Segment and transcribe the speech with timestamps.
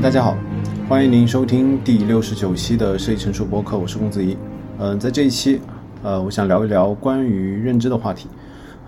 [0.00, 0.36] 大家好，
[0.88, 4.36] 欢迎您收听第六十九期的设计成熟播客，我是龚子怡。
[4.78, 5.58] 嗯、在这一期，
[6.02, 8.28] 呃，我想聊一聊关于认知的话题。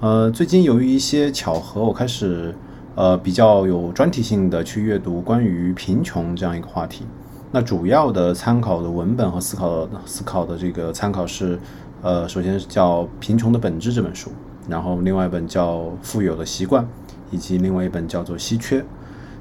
[0.00, 2.54] 呃，最近由于一些巧合，我开始
[2.94, 7.06] 呃比较有专题性的去阅读关于贫穷这样一个话题。
[7.50, 11.58] 那主要的参考的文本和思考思考的这个参考是，
[12.02, 14.30] 呃，首先是叫《贫穷的本质》这本书，
[14.68, 16.84] 然后另外一本叫《富有的习惯》，
[17.30, 18.80] 以及另外一本叫做《稀缺》。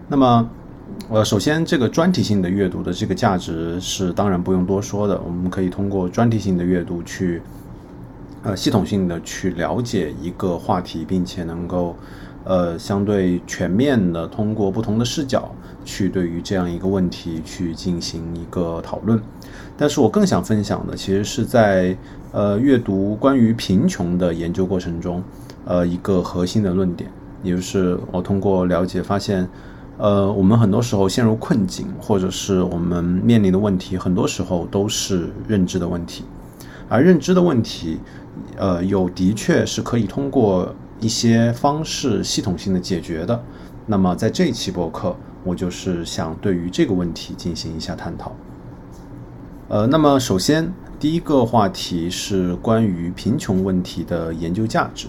[0.08, 0.49] 那么，
[1.09, 7.41] 呃，首先这个专题性的阅读的这个价值是当然不用多说的，我们可以通过专题性的阅读去，
[8.44, 11.96] 呃，系统性的去了解一个话题，并且能够，
[12.44, 15.49] 呃，相对全面的通过不同的视角
[15.85, 19.21] 去对于这样一个问题去进行一个讨论。
[19.77, 21.96] 但是我更想分享的，其实是在
[22.34, 25.24] 呃阅读关于贫穷的研究过程中，
[25.63, 27.10] 呃一个核心的论点，
[27.43, 29.48] 也就是我通过了解发现。
[29.98, 36.23] 呃，我们很多时候陷入困境，或者是我们面临的问题，很多时候都是认知的问题。
[36.87, 37.99] 而认知的问题，
[38.55, 43.43] 呃，有的确是可以通过一些方式系统性的解决的。
[43.87, 48.31] 那么在这一期博客，我就是想对于这个问题进行一下探讨。
[49.68, 55.07] 呃，那么首先第一个话题是关于贫穷问题的研究价值。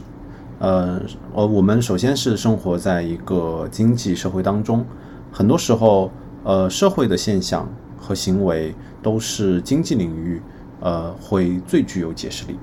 [0.59, 1.01] 呃，
[1.35, 4.85] 呃，我们首先是生活在一个经济社会当中，
[5.31, 6.11] 很多时候，
[6.43, 10.43] 呃，社会的现象和行为都是经济领域，
[10.81, 12.59] 呃，会最具有解释力，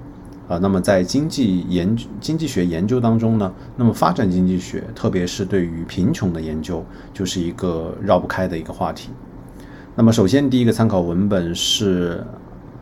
[0.49, 9.11] 啊，那么在经济研经济学研究当中呢，那么发展经济学，特别是对于贫穷的研究，就是一个绕不开的一个话题。
[9.95, 12.21] 那么，首先第一个参考文本是。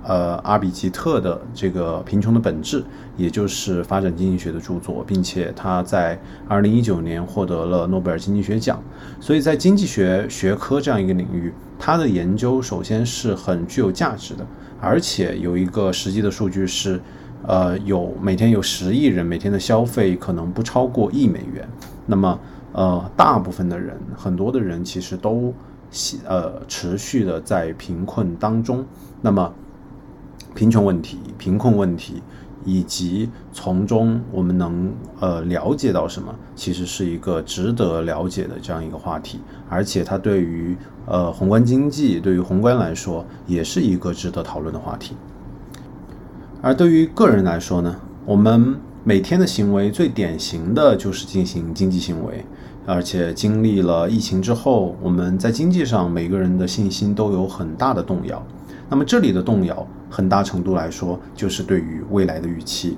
[0.04, 2.82] 呃，阿比吉特的这个《贫穷的本质》，
[3.16, 8.82] 也就是发展经济学的著作，并且他在二零一九年获得了诺贝尔经济学奖。
[9.20, 14.46] 所以在经济学学科这样一个领域，他的研究首先是很具有价值的，
[14.82, 17.00] 而且有一个实际的数据是，
[17.48, 21.68] 呃，有每天有十亿人每天的消费可能不超过一美元。
[22.06, 22.40] 那么，
[22.74, 25.54] 呃，大部分的人，很多的人其实都
[26.28, 28.86] 呃持续的在贫困当中。
[29.22, 29.54] 那么，
[30.54, 32.22] 贫穷问题、贫困问题，
[32.66, 45.16] 以及从中我们能呃了解到什么，其实是一个值得了解的这样一个话题，而且它对于呃宏观经济、对于宏观来说，也是一个值得讨论的话题。
[46.62, 52.46] 而对于个人来说呢，我们每天的行为最典型的就是进行经济行为，
[52.86, 58.42] 而且经历了疫情之后，我们在经济上每个人的信心都有很大的动摇。
[58.90, 62.96] 那么这里的动摇，很大程度来说，就是对于未来的预期。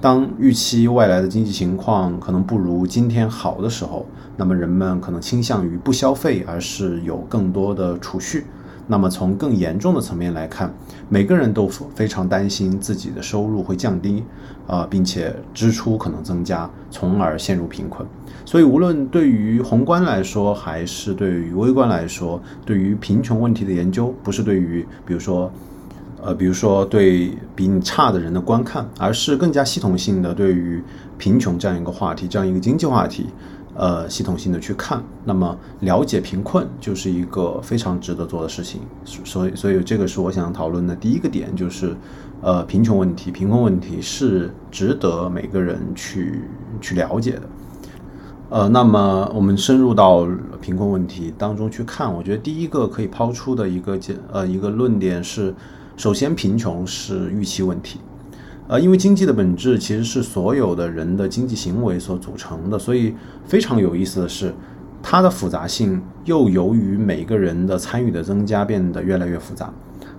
[0.00, 4.06] 当预期未来的经济情况可能不如今天好的时候，
[4.38, 8.44] 那么人们可能倾向于不消费，而是有更多的储蓄。
[8.86, 10.72] 那么从更严重的层面来看，
[11.10, 14.24] 每个人都非常担心自己的收入会降低，
[14.66, 18.08] 啊，并且支出可能增加，从而陷入贫困。
[18.46, 25.52] 所以，无论对于宏观来说，还是对于微观来说，对于贫穷问题的研究，不是对于比如说，
[26.22, 30.82] 呃，比如说对比你差的人的观看，而是更加系统性的对于
[31.16, 33.26] 贫穷这样一个话题，这样一个经济话题。
[33.74, 38.80] 呃，系统性的去看，那么了解贫困就是一个非常值得做的事情。
[39.04, 41.94] 所以，所以这个是我想讨论的第一个点，就是
[42.42, 46.42] 呃，贫穷问题、贫困问题是值得每个人去
[46.80, 47.42] 去了解的。
[48.48, 50.26] 呃，那么我们深入到
[50.60, 55.54] 贫困问题当中去看，我觉得第一个可以抛出的一个简呃一个论点是，
[55.98, 57.98] 首先贫穷是预期问题。
[58.68, 63.12] 呃，因为经济的本质其实是所有的人的经济行为所组成的，所以
[63.44, 64.54] 非常有意思的是，
[65.02, 69.72] 它的复杂性又由于每个人的参与的增加变得越来越复杂，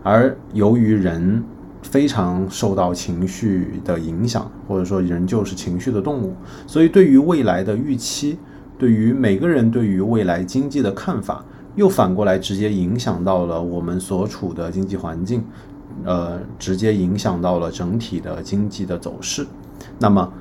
[0.04, 1.42] 而由于人
[1.82, 6.36] 非常受到情绪的影响，或者说人就是情绪的动物，
[6.68, 8.38] 所以对于未来的预期，
[8.78, 15.44] 对于每个人对于未来经济的看法，又反过来直接影响到了我们所处的经济环境。
[16.06, 19.46] 呃，直接影响到了整体的经济的走势。
[20.00, 20.32] 那么，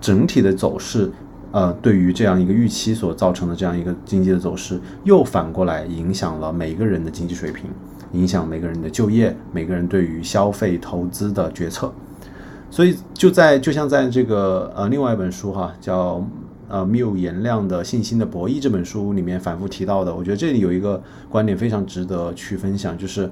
[0.00, 1.10] 整体的走势，
[1.52, 7.70] 呃，对于这样一个预期所造成的这样一个经济的走势，又反过来影响了每个人的经济水平，
[8.12, 11.90] 影响每个人的就业，每个人对于消费投资的决策。
[12.70, 16.22] 所以，就在就像在这个呃另外一本书哈，叫
[16.68, 23.30] 呃缪颜亮的信心的博弈这本书里面反复提到的，我觉得这里有一个观点非常值得去分享，就是。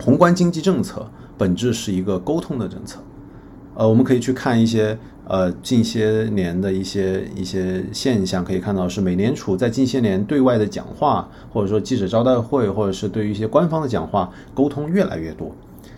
[0.00, 1.06] 宏观经济政策
[1.36, 3.00] 本质是一个沟通的政策，
[3.74, 4.96] 呃，我们可以去看一些
[5.26, 15.50] 呃，近些年的一些一些现象可以看到，是美联储在近些年对外的讲话，或者说记者招待会，或者是对于一些官方的讲话沟通越来越多。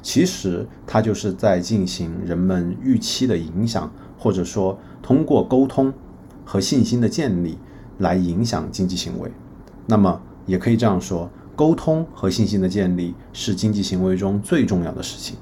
[0.02, 5.92] 其实它就是在进行人们预期的影响，或者说通过沟通
[6.44, 7.58] 和信心的建立
[7.98, 9.30] 来影响经济行为。
[9.86, 15.36] 那么也可以这样说，沟通和信心的建立是经济行为中最重要的事情，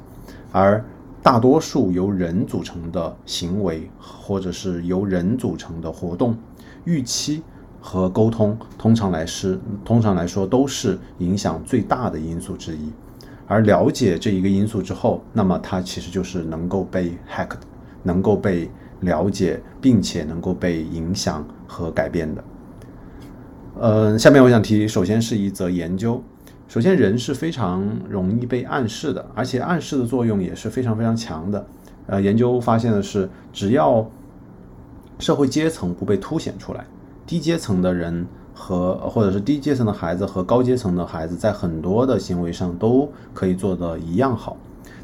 [0.51, 0.85] 而。
[1.21, 6.35] 大多数由人组成的行为，或者是由人组成的活动，
[6.85, 7.43] 预期
[7.81, 12.91] 和沟通，通常来是通常来说都是影响最大的因素之一。
[13.47, 17.59] 而了解这一个因素之后，那么它其实就是能够被 hack 的，
[18.05, 18.71] 能够被
[19.01, 22.43] 了解，并且能够被影响和改变的。
[23.81, 26.21] 嗯，下面我想提，首先是一则研究。
[26.67, 31.65] 首先，人是非常容易被暗示的，而且暗示的作用也是非常非常强的。
[32.09, 34.05] 呃，研究发现的是，只要
[35.21, 36.85] 社会阶层不被凸显出来，
[37.25, 44.57] 低阶层的人和或者是低阶层的孩子和高阶层的孩子，在很多的行为上都可以做得一样好。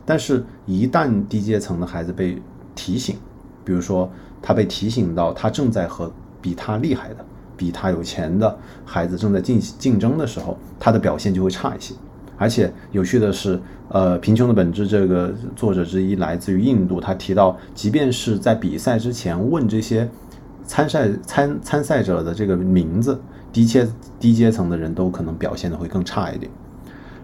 [0.04, 2.42] 但是，一旦低阶层的孩子被
[2.74, 3.16] 提醒，
[3.64, 4.10] 比如说
[4.42, 6.12] 他被提醒到他正在和
[6.42, 7.24] 比他厉害的。
[7.56, 11.94] 比他有钱的孩子正在竞竞争的时候，他的表现就会差一些。
[12.36, 20.08] 而且有趣的是，呃，贫穷的本质这个作者之一来自于印度，他提到，即便是在比赛之前问这些
[20.66, 23.20] 参赛参参赛者的这个名字，
[23.52, 23.86] 低阶
[24.18, 26.50] 低阶层的人都可能表现的会更差一点。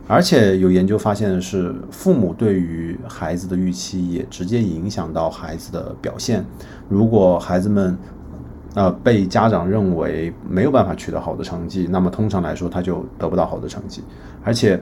[0.06, 6.44] 而且有研究发现的是，父母对于孩子的预期也直接影响到孩子的表现。
[6.88, 7.96] 如果孩子们
[8.74, 14.00] 呃，被家长认为没有办法取得好的成绩，那么通常来说他就得不到好的成绩，
[14.44, 14.80] 而且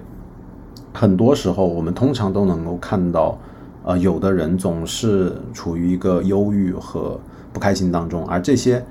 [0.92, 3.38] 很多时候我们通常都能够看到，
[3.84, 7.18] 呃，有的人总是处于一个忧郁和
[7.50, 8.84] 不开心当中，而这些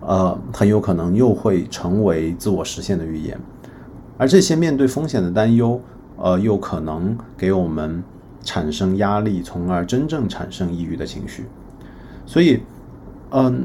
[0.00, 3.40] 呃很有可能又会成为自我实现的预言，
[4.18, 5.80] 而这些面对风险的担忧，
[6.18, 8.04] 呃，又可能给我们
[8.42, 11.46] 产生压力，从而真正产生抑郁的情绪，
[12.26, 12.60] 所以，
[13.30, 13.64] 嗯。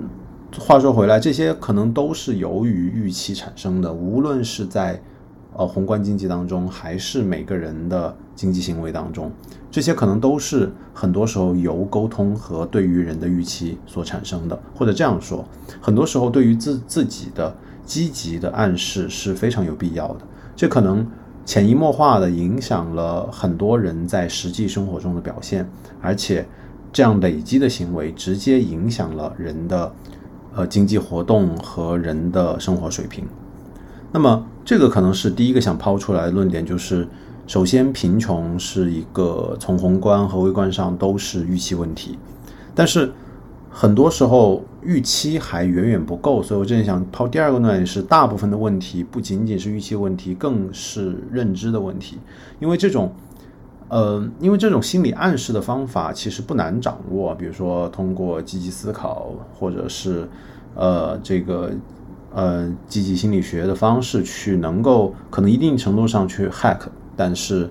[0.59, 4.99] 话说回来，这些可能都是由于预期产生的，无论是在
[5.53, 9.31] 呃宏观经济当中，还是每个人的经济行为当中，
[9.69, 14.59] 这些可能都是很多时候由沟通和对于人的预期所产生的。
[14.75, 15.45] 或者这样说，
[15.79, 17.55] 很多时候对于自自己的
[17.85, 20.17] 积极的暗示是非常有必要的。
[20.55, 21.07] 这可能
[21.45, 25.69] 潜移默化的影响了很多人在实际生活中的表现，
[26.01, 26.45] 而且
[26.91, 29.93] 这样累积的行为直接影响了人的。
[30.57, 33.23] 呃，经济活动和人的生活水平，
[34.11, 37.07] 那么这个可能是第一个想抛出来的论点，就是
[37.45, 42.17] 首先贫穷是一个从宏观和微观上都是预期问题，
[42.73, 43.11] 但是
[43.69, 52.17] 很多时候预期还远远不够，所以我正想抛第二个论点是，大部分的问题不仅仅是预期问题，更是认知的问题，
[52.59, 53.13] 因为这种。
[53.89, 60.27] 呃，因为这种心理暗示的方法其实不难掌握，比如说通过积极思考，或者是
[60.75, 61.71] 呃这个
[62.33, 66.79] 呃积极心理学的方式去能够可能一定程度上去 hack，
[67.15, 67.69] 但是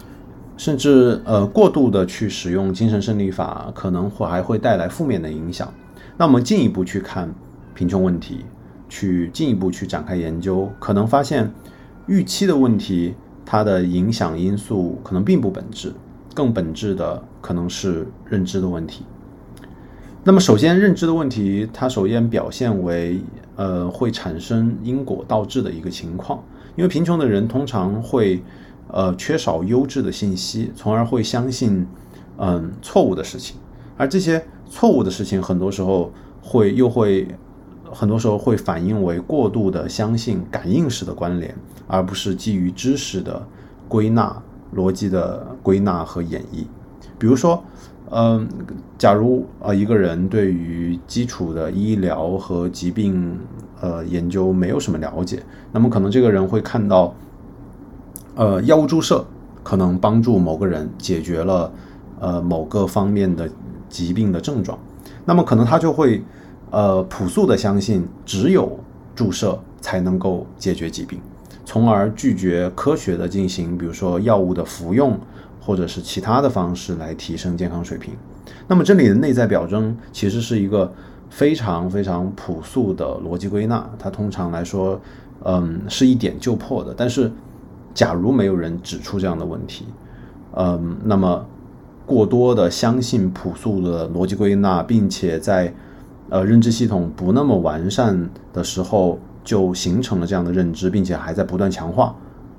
[0.56, 5.70] 甚至呃过度的去使用精神胜利法，可能会还会带来负面的影响。
[6.16, 7.30] 那我们进一步去看
[7.74, 8.46] 贫穷问题，
[8.88, 11.52] 去进一步去展开研究，可能发现
[12.06, 13.14] 预期的问题，
[13.44, 15.92] 它的影响因素可能并不本质。
[16.36, 19.06] 更本质的可能是认知的问题。
[20.22, 23.22] 那么，首先认知的问题，它首先表现为
[23.56, 26.42] 呃会产生因果倒置的一个情况。
[26.76, 28.42] 因为贫穷的人通常会
[28.88, 31.86] 呃缺少优质的信息，从而会相信
[32.36, 33.56] 嗯错误的事情。
[33.96, 36.12] 而这些错误的事情，很多时候
[36.42, 37.26] 会又会
[37.90, 43.46] 很多时候会反映为过度的相信感应式的关联，而不是基于知识的
[43.88, 44.42] 归纳。
[44.76, 46.66] 逻辑的归纳和演绎，
[47.18, 47.64] 比如说，
[48.10, 48.46] 嗯，
[48.98, 53.38] 假如呃一个人对于基础的医疗和疾病
[53.80, 55.42] 呃研究没有什么了解，
[55.72, 57.14] 那么可能这个人会看到，
[58.34, 59.24] 呃，药物注射
[59.62, 61.72] 可能帮助某个人解决了
[62.20, 63.48] 呃某个方面的
[63.88, 64.78] 疾病的症状，
[65.24, 66.22] 那么可能他就会
[66.70, 68.78] 呃朴素的相信只有
[69.14, 71.18] 注射才能够解决疾病。
[71.66, 75.18] 从而拒绝科学的进行，比如说药物的服用，
[75.60, 78.14] 或者是其他的方式来提升健康水平。
[78.68, 80.90] 那么这里的内在表征其实是一个
[81.28, 85.00] 非常非常朴素的逻辑归纳，它通常来说，
[85.44, 86.94] 嗯，是一点就破的。
[86.96, 87.30] 但是，
[87.92, 89.86] 假如没有人指出这样的问题，
[90.52, 91.44] 嗯，那么
[92.06, 95.74] 过多的相信朴素的逻辑归纳，并且在
[96.28, 102.12] 呃认知系统不那么完善的时候，就形成了这样的认知，并且还在不断强化，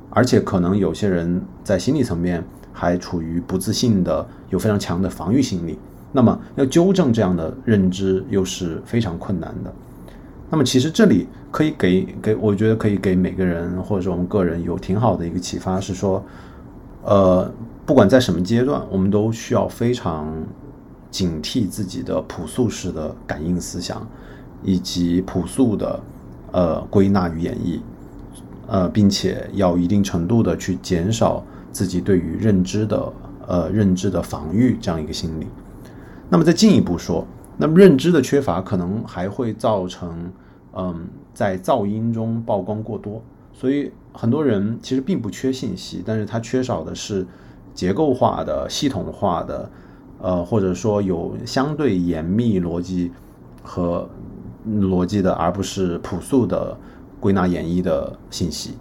[0.10, 2.41] 而且可能有些人在心理层面
[2.72, 5.77] 还处于不自信的，有非常强的防御心理。
[6.13, 9.74] 那么要纠正这样的认知又是非常困难的。
[10.50, 16.24] 那么其实这里可以给给，我觉得可以给每个人或者说我们个人有挺好的一个启发，是说，
[17.03, 17.51] 呃，
[17.86, 20.34] 不管在什么阶段，我们都需要非常
[21.12, 24.08] 警惕自己的朴素式的感应思想，
[24.63, 26.00] 以及朴素的
[26.51, 27.80] 呃归纳与演绎，
[28.68, 33.13] 呃，并且要一定程度的去减少自己对于认知的
[33.48, 35.48] 呃认知的防御这样一个心理。
[36.30, 37.25] 那么再进一步说。
[37.60, 40.32] 那么认知的缺乏可能还会造成，
[40.75, 43.20] 嗯，在噪音中曝光过多。
[43.51, 47.25] 所以很多人其实并不缺信息，但是他缺少的是
[47.74, 49.72] 结构化的、系统化的，
[50.22, 53.12] 呃，或者说有相对严密逻辑
[53.63, 54.08] 和
[54.67, 56.77] 逻辑的，而不是朴素的
[57.19, 58.75] 归纳演绎的信息。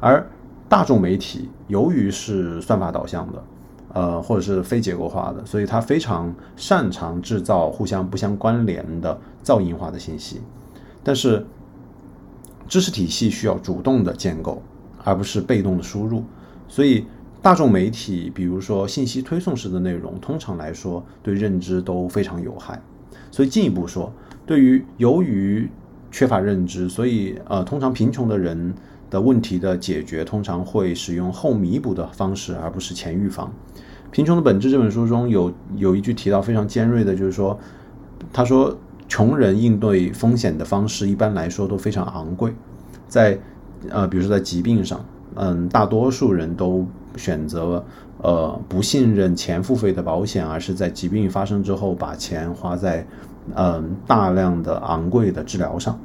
[0.00, 0.26] 而
[0.68, 3.42] 大众媒体由于是算法导向的。
[3.92, 10.42] 呃，或者是非结构化的，所以它非常擅长制造互相不相关联的噪音化的信息。
[11.02, 11.46] 但是，
[12.68, 14.60] 知识体系需要主动的建构，
[15.02, 16.22] 而不是被动的输入。
[16.68, 17.06] 所以，
[17.40, 22.78] 大众媒体，比如说信息推送式的内容，通常来说对认知都非常有害。
[23.30, 24.12] 所以，进一步说，
[24.46, 25.68] 对于由于
[26.10, 28.72] 缺乏认知，所以呃，通常贫穷的人
[29.10, 33.52] 的问题的解决，通常会使用后弥补的方式，而不是前预防。
[34.12, 37.58] 贫穷的本质这本书中有有一句提到非常尖锐的，就是说，
[38.32, 38.74] 他说
[39.08, 42.54] 穷人应对风险的方式一般来说都非常昂贵，
[43.08, 43.38] 在
[43.90, 46.86] 呃，比如说在疾病上，嗯，大多数人都
[47.16, 47.84] 选择
[48.22, 53.06] 呃不信任钱付费的保险，而是在疾病发生之后把钱花在
[53.54, 55.98] 嗯大量的昂贵的治疗上。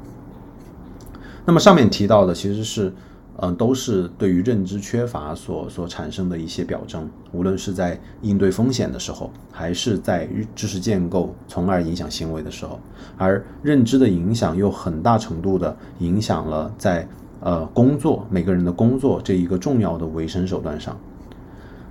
[1.44, 2.92] 那么上面提到的其实是。
[3.38, 12.78] 嗯，都是对于认知缺乏所所产生的一些表征，无论是在应对风险的时候，还是在知识建构从而影响行为的时候，
[13.16, 17.08] 而认知的影响又很大程度的影响了在
[17.40, 20.94] 呃工作每个人的工作这一个重要的维生手段上。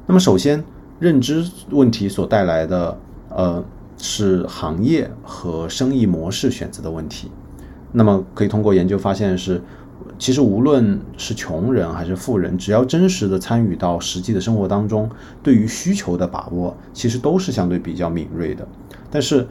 [0.06, 0.64] 那么，首先
[1.00, 2.98] 认知问题所带来的
[3.30, 3.62] 呃
[4.02, 7.32] 是行业和生意模式选择的问题。
[7.94, 9.62] 那么，可以通过研究发现是。
[10.18, 15.10] 其实无论是穷人还是富人，只要真实的参与到实际的生活当中，
[15.42, 18.68] 对于需求的把握，其实都是相对比较敏锐的。
[19.12, 19.48] 但是，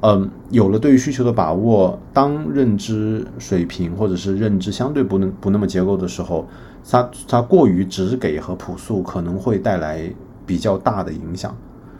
[0.00, 6.46] 嗯，有了对于需求的把握，当认知水平或者是认知相对不能不那么结构的时候，
[6.88, 10.10] 它它过于直给和朴素，可能会带来
[10.46, 11.54] 比较大的影响。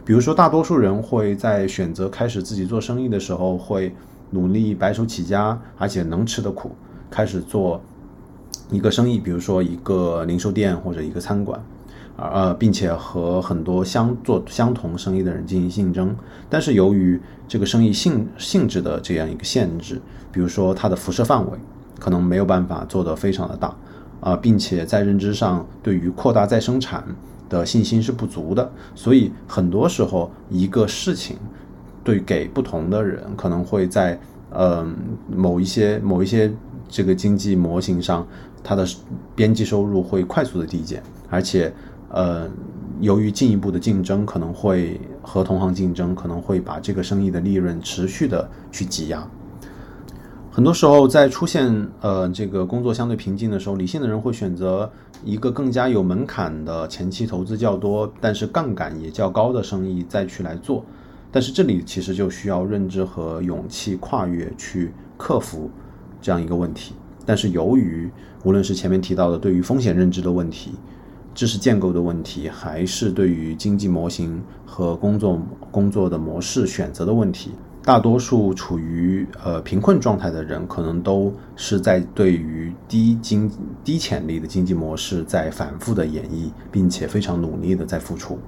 [0.05, 3.93] 比如说，大多数人会在选择开始自己做生意的时候，会
[4.29, 6.71] 努力白手起家，而且能吃的苦，
[7.09, 7.81] 开始做。
[8.71, 11.63] 一个生意，比如说一个零售店或者一个餐馆，
[12.17, 16.15] 呃，并且和很多相做相同生意的人进行竞争，
[16.49, 21.59] 但是由于这个生意性性质的这样一个限制，比如说它的辐射范围
[21.99, 23.75] 可能没有办法做得非常的大，
[24.19, 27.03] 啊，并且在认知上对于扩大再生产
[27.49, 31.37] 的信心是不足的，所以很多时候一个事情
[32.03, 34.85] 对给不同的人可能会在呃
[35.35, 36.51] 某一些某一些
[36.87, 38.25] 这个经济模型上。
[38.67, 38.83] 它的
[39.35, 40.99] 边际收入会快速的递减，
[41.29, 41.71] 而且，
[42.09, 42.49] 呃，
[42.99, 49.23] 由于进一步的竞争，可能会和同行竞争，可能会把这个生意的利润持续的去挤压。
[50.55, 54.89] 很多时候，在出现呃这个工作相对平静的时候，理性的人会选择
[55.21, 60.85] 一个更加有门槛的、前期投资较多，但是杠杆也较高的生意再去来做。
[61.29, 65.69] 但是这里其实就需要认知和勇气跨越去克服
[66.21, 66.95] 这样一个问题。
[67.25, 68.09] 但是由于
[68.45, 70.71] 无论是前面提到的对于风险认知的问题、
[71.33, 75.37] 知识建构的问题，还是对于经济模型和工作
[75.69, 77.51] 工作的模式选择的问题，
[77.85, 83.49] 大多数处于呃贫困状态的人，可能都是在对于低经
[83.83, 88.39] 低潜力的经济模式在反复的演绎，并且非常努力的在付出。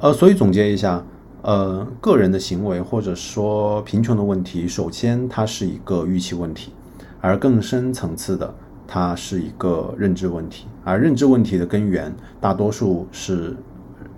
[0.00, 1.04] 呃，所以总结一下，
[1.42, 6.72] 呃，个人的行为或者说贫穷的问题，首先它是一个预期问题。
[7.20, 8.54] 而更深层次的，
[8.86, 13.56] 它是一个认知问题，而认知问题的根源，大多数是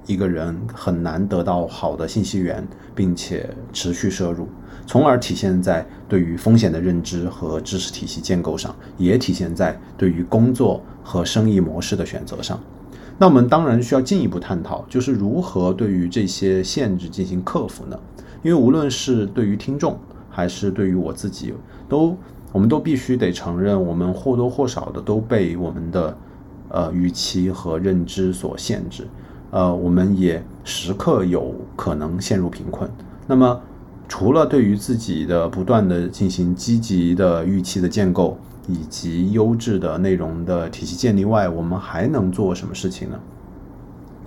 [0.06, 4.48] 一个人很难得到好的信息源，并且持续摄入，
[4.86, 12.58] 从而体现在对于风险的认知和知识体系建构上，也体现在对于工作和生意模式的选择上。
[13.18, 17.98] 那我们当然需要进一步探讨，就是如何对于这些限制进行克服呢？
[18.42, 19.98] 因为无论是对于听众，
[20.30, 21.52] 还是对于我自己，
[21.88, 22.16] 都
[22.50, 26.16] 我们都必须得承认，我们或多或少的都被我们的
[26.70, 29.06] 呃预期和认知所限制。
[29.50, 32.88] 呃，我们也时刻有可能陷入贫困。
[33.26, 33.60] 那么，
[34.08, 38.38] 除了对于自己的不断的进行积极的预期的建构，
[38.68, 43.18] 以及优质的内容的体系建立外，我们还能做什么事情呢？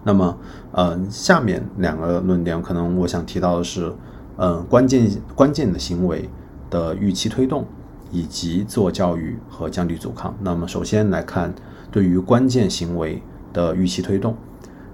[0.04, 0.38] 那么，
[0.74, 3.94] 呃，下面两个论点，可能我想提到的是，
[4.38, 6.30] 嗯，关键关键的行为
[6.70, 7.66] 的预期推动，
[8.12, 10.36] 以及自我教育和降低阻抗。
[10.42, 11.54] 那么，首先来看
[11.90, 13.22] 对于关键行为
[13.54, 14.36] 的预期推动。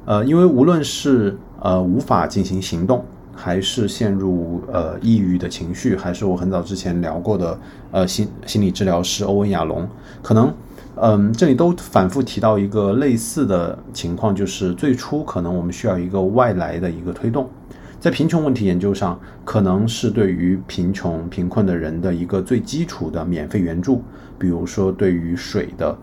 [0.09, 7.59] 呃，因为无论是呃无法进行行动，还是陷入呃抑郁的情绪，还是我很早之前聊过的
[7.91, 9.87] 呃心心理治疗师欧文亚龙，
[10.23, 10.51] 可能
[10.95, 17.47] 嗯这里都反复提到一个类似的情况，就是最初可能我们需要一个外来的一个推动，
[17.99, 24.01] 在贫穷问题研究上，可能是对于贫穷贫困的人的一个最基础的免费援助，
[24.39, 25.95] 比如说对于水的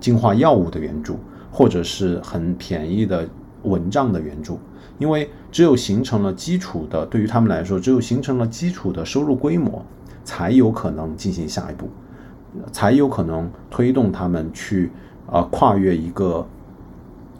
[0.00, 1.16] 净化药物的援助，
[1.52, 3.24] 或者是很便宜的。
[3.64, 4.58] 蚊帐的援助，
[4.98, 9.84] 因为只有形成了基础的，对于他们来说，只有形成了基础的收入规模，
[10.24, 11.88] 才有可能进行下一步，
[12.70, 14.90] 才有可能推动他们去
[15.30, 16.46] 啊跨越一个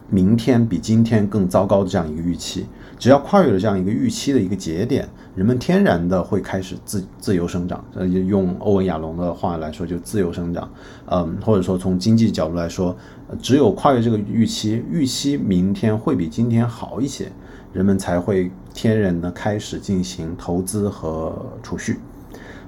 [0.09, 2.67] 明天比今天更糟糕的这样一个预期。
[3.02, 7.85] 只要跨越了这样一个预期的一个节点，人们天然的会开始自自由生长。
[7.97, 10.71] 呃，用欧文亚龙的话来说，就自由生长。
[11.06, 12.97] 嗯，或者说从经济角度来说，
[13.40, 17.26] 只有跨越这个预期，预期明天会比今天好一些，
[17.73, 21.99] 人们才会天然的开始进行投资和储蓄。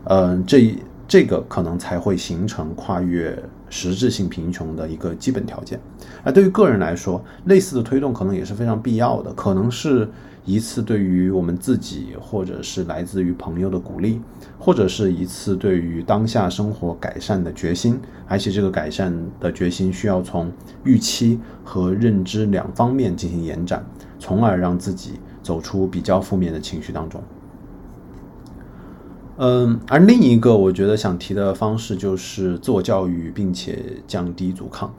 [0.07, 0.77] 嗯，这
[1.07, 3.43] 这个可能才会形成跨越。
[3.71, 5.81] 实质性贫穷的一个基本条件，
[6.23, 9.33] 而对于个人来说，类似的推动可能也是非常必要的。
[9.33, 10.09] 可能是
[10.45, 14.21] 一次对于我们自己，或者是来自于朋友的鼓励，
[14.61, 17.99] 或者是一次对于当下生活改善的决心。
[18.29, 20.53] 而且这个改善的决心需要从
[20.85, 23.85] 预期和认知两方面进行延展，
[24.21, 27.21] 从而让自己走出比较负面的情绪当中。
[29.37, 34.95] 嗯，而另一个我觉得想提的方式就是自我教育，并且降低阻抗。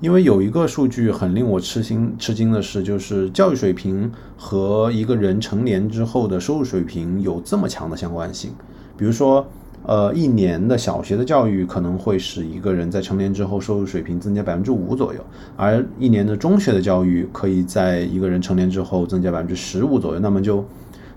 [0.00, 8.52] 因为有一个数据很令我吃惊吃惊的是，就是教育水平和一个人成年之后的收入水平有这么强的相关性。
[8.96, 9.46] 比如说，
[9.84, 15.20] 呃，一年的小学的教育可能会使一个人在成年之后收入水平增加百分之五左右，
[15.56, 20.20] 而一年的中学的教育可以在一个人成年之后增加百分之十五左右。
[20.20, 20.64] 那么就，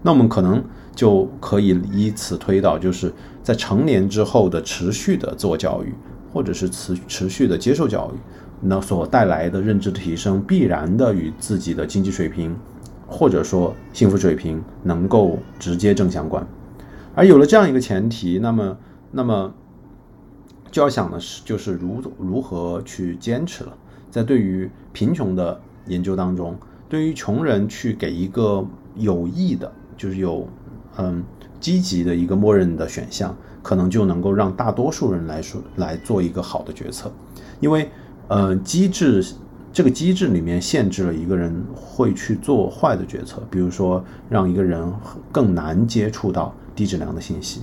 [0.02, 0.64] 那我们可能。
[0.94, 3.12] 就可以以此推导，就是
[3.42, 5.96] 在成年之后的持续的自我教育，
[6.34, 8.20] 或者是持持续的接受教育，
[8.60, 12.54] 那所带来的认知提升，必然的与自己的经济水平，
[13.08, 16.46] 或者说幸福水平能够直接正相关。
[17.16, 18.78] 而有了这样一个前提，那么
[19.12, 19.54] 那么
[20.72, 23.74] 就要想的是，就是如如何去坚持了。
[24.10, 26.58] 在对于贫穷的研究当中，
[26.90, 28.64] 对于穷人去给一个
[28.96, 30.48] 有益的，就是有。
[30.98, 31.24] 嗯，
[31.62, 33.34] 积极的一个默认的选项，
[33.64, 37.10] 可能就能够让大多数人来说来做一个好的决策，
[37.62, 37.90] 因为，
[38.28, 39.26] 呃，机制
[39.72, 44.86] 这个机制里面限制了一个人会去做坏的决策，比如说让一个人
[45.32, 47.62] 更难接触到低质量的信息，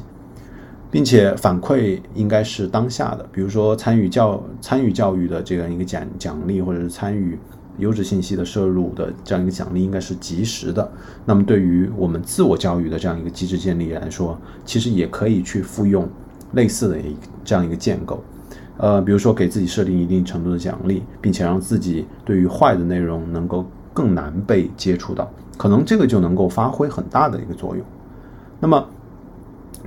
[0.91, 7.39] 并且反馈应该是当下的，比如说参与教参与教育的这样一个奖奖励，或者是参与。
[7.79, 10.91] 优质信息的摄入的这样一个奖励应该是及时的。
[11.25, 16.09] 那么，对于我们自我教育的这样一个机制建立来说，其实也可以去复用
[16.53, 18.23] 类似的一这样一个建构。
[18.77, 27.85] 呃，比如说给自己设定一定程度的奖励，并且让自己对于坏的内容能够更难被接触到，可能这个就能够发挥很大的一个作用。
[28.61, 28.89] 那么，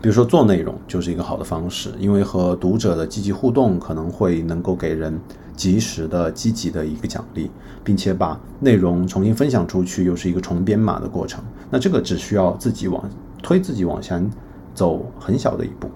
[0.01, 5.19] 比如说做内容就是一个好的方式，因为和读者的积极互动可能会能够给人。
[5.53, 7.51] 及时的、积极的一个奖励，
[7.83, 11.43] 并且把内容重新分享出去，又是一个重编码的过程。
[11.69, 13.07] 那这个只需要自己往
[13.43, 14.27] 推自己往前
[14.73, 15.87] 走很小的一步。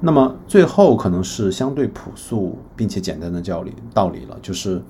[0.00, 4.82] 那么最后可能是相对朴素并且简单的教理道理了，就是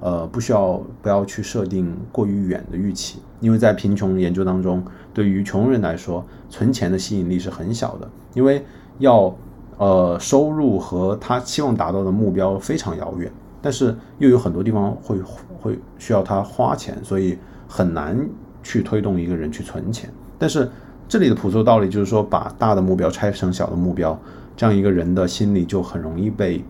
[0.00, 4.82] 呃不需要不要去设定过于远的预期，因为在贫穷研究当中，
[5.12, 8.64] 对于穷人来说，存钱的吸引力是很小的，因为
[8.98, 9.34] 要。
[9.78, 13.30] 呃，收入和他期望达到的目标非常遥远，
[13.60, 15.20] 但是又有很多地方会
[15.60, 17.36] 会需要他花钱，所以
[17.68, 18.18] 很难
[18.62, 20.08] 去推动一个人去存钱。
[20.38, 20.66] 但是
[21.06, 24.18] 这里的朴素道理就是说，把大的目标拆成小的目标，
[24.56, 26.64] 这样一个人的心理就很容易被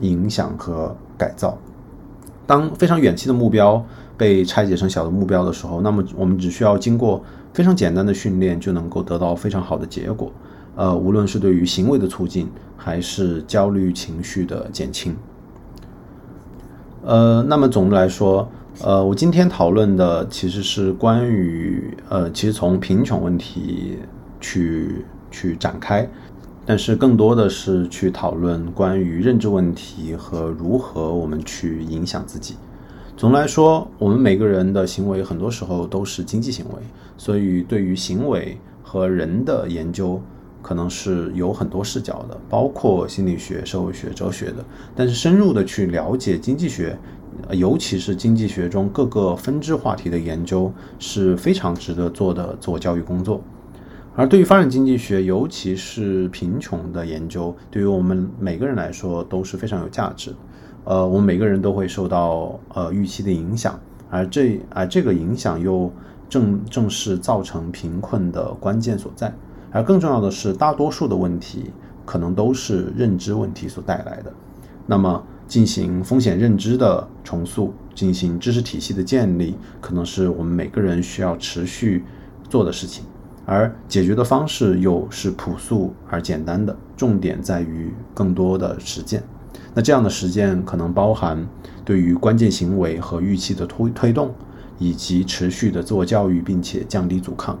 [0.00, 1.58] 影响和改造。
[2.48, 3.84] 当非常远期的目标
[4.16, 10.32] 被拆解成小的目标的时候，那么我们只需要经过非常简单的训练，就能够得到非常好的结果。
[10.74, 15.14] 呃，无论是对于行为的促进，还是焦虑情绪的减轻。
[17.04, 18.48] 呃，那么总的来说，
[18.82, 23.98] 呃，我今天讨论的其实是关于呃，其实从贫穷问题
[24.40, 26.08] 去去展开。
[26.68, 32.56] 但是更多的是去讨论关于认知问题和如何我们去影响自己。
[33.16, 36.74] 总的来说，我们每个人的行为很多时候都是经济行为，
[37.16, 40.20] 所以对于行为和人的研究
[40.60, 44.62] 可能是有很多视角的，包括心理学、社会学、哲学的。
[44.94, 46.98] 但是深入的去了解经济学，
[47.52, 53.40] 尤其是经济学中各个分支话题的研究，是非常值得做的自我教育工作。
[54.18, 60.36] 而对于发展经济学，尤其是贫穷的研究，对于我们每个人来说都是非常有价值的。
[60.86, 63.78] 呃，我们每个人都会受到呃预期的影响，
[64.10, 65.88] 而这而这个影响又
[66.28, 69.32] 正正是造成贫困的关键所在。
[69.70, 71.70] 而更重要的是，大多数的问题
[72.04, 74.32] 可能都是认知问题所带来的。
[74.84, 82.02] 那么，进行风险认知的重塑，进行知识体系的建立，可能是我们每个人需要持续
[82.48, 83.04] 做的事情。
[83.50, 89.22] 而解决的方式又是朴素而简单的，重点在于更多的实践。
[89.72, 91.48] 那这样的实践可能包含
[91.82, 94.34] 对于关键行为和预期的推推动，
[94.78, 97.58] 以及持续的自我教育，并且降低阻抗，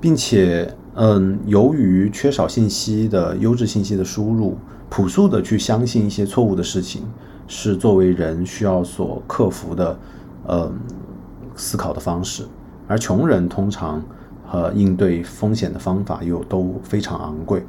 [0.00, 4.56] 并且，嗯，由于缺少信息的优质信息的输入，
[4.88, 7.02] 朴素的去相信一些错误的事情，
[7.46, 9.98] 是作为人需要所克服的，
[10.48, 10.72] 嗯，
[11.54, 12.46] 思考的方式。
[12.88, 14.02] 而穷人通常。
[14.54, 17.64] 呃应对风险的方法又都非常昂贵，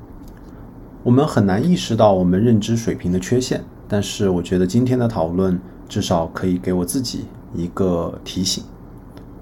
[1.02, 3.64] 我们很难意识到我们认知水平的缺陷。
[3.88, 8.64] 但是，我觉得今天的讨论至少可以给我自己一个提醒。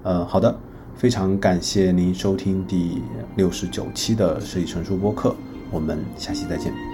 [0.02, 0.54] 呃，好的，
[0.96, 3.02] 非常感谢您收听第
[3.36, 5.36] 六十九期的设计成熟播客，
[5.70, 6.93] 我们下期再见。